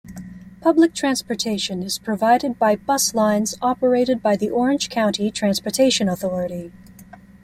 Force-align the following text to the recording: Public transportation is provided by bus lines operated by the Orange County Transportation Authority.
Public 0.61 0.95
transportation 0.95 1.83
is 1.83 1.99
provided 1.99 2.57
by 2.57 2.75
bus 2.75 3.13
lines 3.13 3.55
operated 3.61 4.19
by 4.19 4.35
the 4.35 4.49
Orange 4.49 4.89
County 4.89 5.29
Transportation 5.29 6.09
Authority. 6.09 6.71